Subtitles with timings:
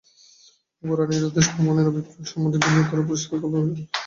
[0.83, 3.97] গোরার নিরুদ্দেশ-ভ্রমণের অভিপ্রায় সম্বন্ধে বিনয় কোনো পরিষ্কার খবর বলিতে পারিল না।